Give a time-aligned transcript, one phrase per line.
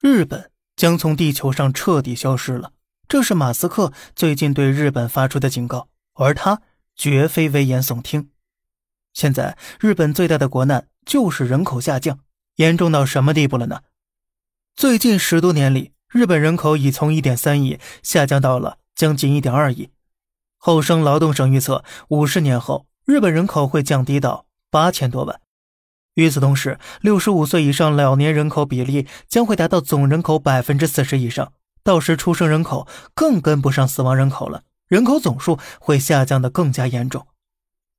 [0.00, 2.72] 日本将从地球上彻底消失了。
[3.06, 6.62] 这是马斯克最近对日本发出的警告，而他
[6.96, 8.30] 绝非危言耸听。
[9.12, 12.20] 现在，日本最大的国难就是人口下降，
[12.56, 13.82] 严重到什么地步了呢？
[14.74, 19.90] 最近十多年里，日本人口已从1.3亿下降到了将近1.2亿。
[20.56, 25.40] 厚生劳动省预测，五十年后，日本人口会降低到八千多万。
[26.14, 31.52] 与此同时，六十五岁以上老年人口比例将会达到总人口百分之四十以上，
[31.82, 37.26] 到时出生人口更跟不上死亡人口了，人口总数会下降的更加严重。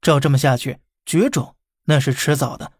[0.01, 2.73] 照这么下去，绝种那是迟早的。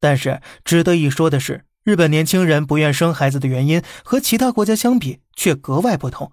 [0.00, 6.32] 但是值得一说的是，日本年轻人不愿生孩子的原因和其他国家相比却格外不同。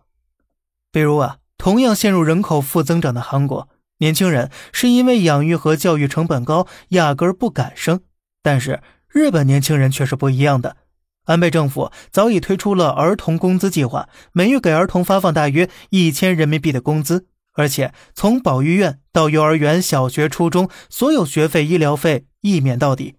[0.91, 8.01] 比如啊，同样陷入人口负增长的韩国，年轻人是因为养育和教育成本高，压根儿不敢生。
[8.43, 10.77] 但是日本年轻人却是不一样的，
[11.25, 23.15] 安倍政府早已推出了儿童工资计划，每月给儿童发放大约一千人民币的工资，而且从保育院到幼儿园、小学、初中，所有学费、医疗费一免到底。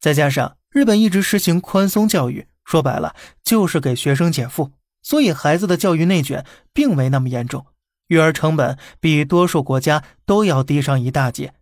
[0.00, 4.70] 再加上日本一直实行宽松教育，说白了就是给学生减负，
[5.02, 7.66] 所以孩子的教育内卷并没那么严重，
[8.08, 11.54] 育儿成本比多数国家都要低上一大截。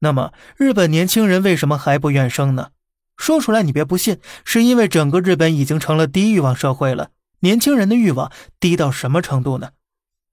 [0.00, 2.68] 那么，日本年轻人为什么还不愿生呢？
[3.16, 7.10] 说出来你别不信，是因为整个日本已经成了低欲望社会了。
[7.40, 9.70] 年轻人的欲望低到什么程度呢？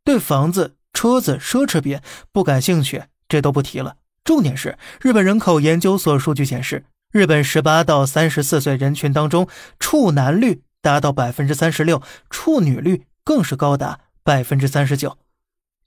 [0.03, 1.99] 对房子、车子、奢侈品
[2.31, 3.97] 不感兴趣，这都不提了。
[4.23, 9.47] 重点是，日本人口研究所数据显示，日本十八到三十四岁人群当中，
[9.79, 15.17] 处男率达到百分之三十六，处女率更是高达百分之三十九。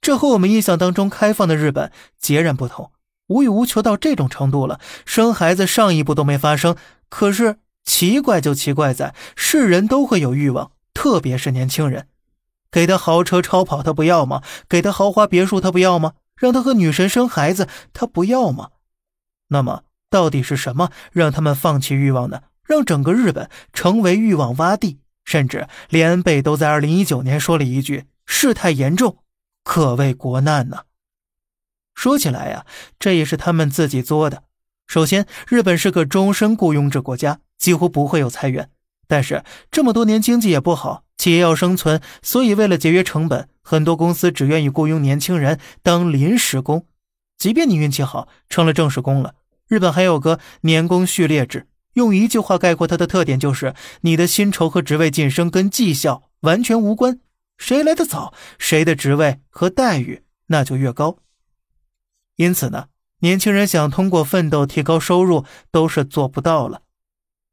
[0.01, 2.93] 这和我们印象当中开放的日本截然不同。
[3.27, 6.77] 无欲无求到这种程度了，生孩子上一步都没发生。
[7.11, 12.07] 可是奇怪就奇怪在，是人都会有欲望，特别是年轻人。
[12.71, 14.43] 给他豪车超跑他不要吗？
[14.69, 16.13] 给他豪华别墅他不要吗？
[16.37, 18.71] 让他和女神生孩子他不要吗？
[19.49, 22.43] 那么到底是什么让他们放弃欲望呢？
[22.65, 24.99] 让整个日本成为欲望洼地？
[25.25, 29.19] 甚至连安倍都在二零一九年说了一句：“事态严重，
[29.69, 30.85] 可谓国难呢。”
[31.95, 32.65] 说起来呀，
[32.99, 34.45] 这也是他们自己作的。
[34.87, 38.71] 首先，日本是个终身雇佣制国家，几乎不会有裁员。
[39.07, 46.87] 但是这么多年经济也不好，企业要生存，所以为了节约成本，很多公司只愿意雇佣年轻人当临时工。
[47.37, 49.35] 即便你运气好成了正式工了，
[49.69, 57.21] 日本还有个年功序列制，用一句话概括它的特点就是：你的薪酬和职位晋升跟绩效完全无关，
[57.59, 61.19] 谁来的早，谁的职位和待遇那就越高。
[62.37, 62.87] 因此呢，
[63.19, 66.83] 年轻人想通过奋斗提高收入都是做不到了。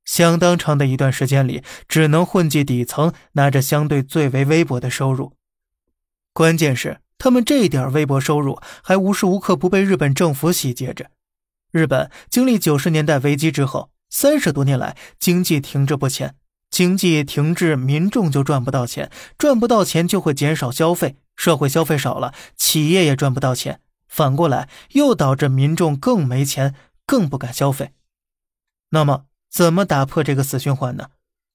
[0.05, 5.33] 相当长的一段时间里，只能混迹底层，拿着相对最为微薄的收入。
[6.31, 11.09] 关键是他们这点微薄收入还无时无刻不被日本政府洗劫着。
[11.71, 16.35] 日本经历九十年代危机之后，三十多年来经济停滞不前，
[16.75, 23.79] 经济停滞，民众就赚不到钱，赚不到钱就会减少消费，社会消费少了，企业也赚不到钱。
[24.09, 26.75] 反过来又导致民众更没钱，
[27.05, 27.93] 更不敢消费。
[28.89, 31.11] 那么，怎么打破这个死循环呢？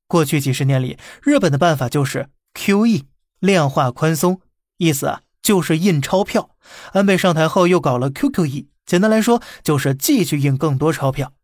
[0.07, 3.03] 过去几十年里，日本的办法就是 QE
[3.41, 4.41] 量化宽松，
[4.79, 6.57] 意思啊就是印钞票。
[6.93, 11.35] 安倍上台后又搞了 QQE，简单来说就是继续印更多钞票。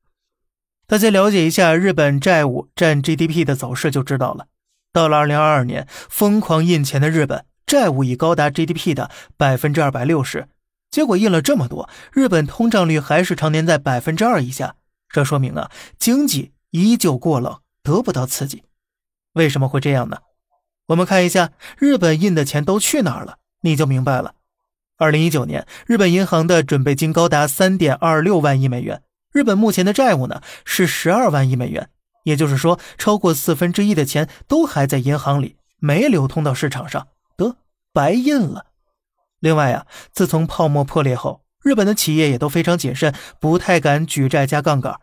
[0.89, 4.47] 大家了解一下日本债务占 GDP 的走势就知道了。
[4.93, 10.47] 到了2022年，疯狂印钱的日本债务已高达 GDP 的百分之二百六十。
[10.89, 14.77] 结果印了这么多，日本通胀率还是常年在百分之二以下，
[15.09, 18.63] 这说明啊，经济依旧过冷，得不到刺激。
[19.33, 20.19] 为什么会这样呢？
[20.87, 24.35] 我们看一下日本印的钱都去哪儿了，你就明白了。
[24.97, 29.03] 二零一九年，日本银行的准备金高达三点二六万亿美元，
[29.37, 31.91] 日本目前的债务呢是十二万亿美元，
[32.25, 37.59] 也就是说，超过四分之一的钱都还在银行里，没流通到市场上，得
[37.93, 38.69] 白印了。
[39.41, 44.99] 另外呀，自从泡沫破裂后，日本的企业也都非常谨慎，不太敢举债加杠杆。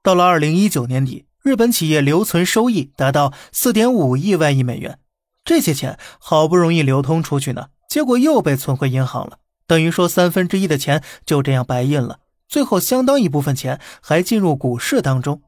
[0.00, 5.00] 到了二零一九年底，日本企业留存收益达到四点五亿万亿美元，
[5.44, 12.20] 这些钱好不容易流通出去呢，结果又被存回银行了，等于说三分之一的钱就这样白印了。
[12.48, 15.42] 最后，相当一部分钱还进入股市当中。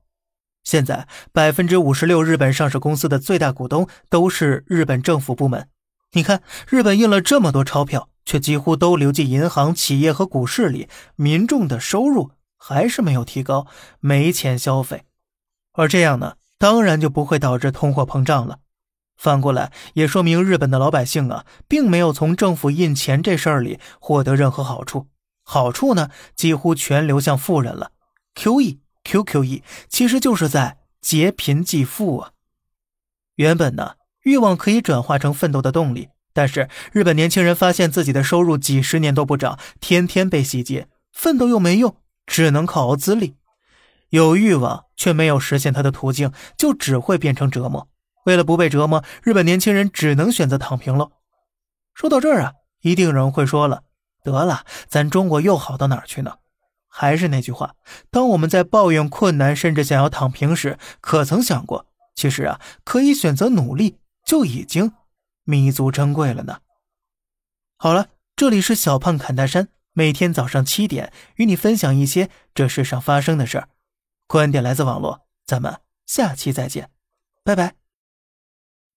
[0.65, 5.69] 现在，百分之五十六日本上市公司的最大股东都是日本政府部门。
[6.13, 13.67] 你看，日本印了这么多钞票，却几乎都流进银行、企业和股市里，民众的收入还是没有提高，
[14.01, 15.05] 没钱消费。
[15.73, 18.59] 而这样呢，当然就不会导致通货膨胀了。
[19.17, 25.07] 反过来也说明日本的老百姓啊，并没有从政府印钱这事儿里获得任何好处，
[25.51, 27.93] 好处呢几乎全流向富人了。
[28.35, 32.33] QE QQE 其实就是在劫贫济富啊。
[33.37, 41.97] 原本呢，欲望可以转化成奋斗的动力，但是日本年轻人发现自己的收入几十年都不涨，天天被洗劫，奋斗又没用，
[42.27, 43.37] 只能靠熬资历。
[44.11, 47.89] 有欲望却没有实现它的途径，就只会变成折磨。
[48.27, 51.13] 为了不被折磨，日本年轻人只能选择躺平喽。
[51.95, 52.53] 说到这儿啊，
[52.83, 53.85] 一定有人会说了
[54.29, 56.39] ：“得了，咱中国又好到哪儿去呢？”
[56.91, 57.77] 还是那句话，
[58.11, 64.93] 当我们在抱怨困难，甚至想要躺平时，可曾想过，其实啊，可以选择努力，就已经
[65.45, 66.61] 弥足珍贵了呢？
[67.77, 73.69] 好了，这里是小胖侃大山，每天早上七点与你分享一些这世上发生的事儿。
[74.27, 76.91] 观点来自网络，咱们下期再见，
[77.45, 77.88] 拜拜。